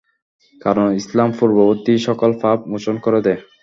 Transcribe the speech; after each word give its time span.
কারণ, 0.61 0.87
ইসলাম 1.01 1.29
পূর্ববর্তী 1.37 1.93
সকল 2.07 2.31
পাপ 2.41 2.59
মোচন 2.71 2.95
করে 3.05 3.19
দেয়। 3.25 3.39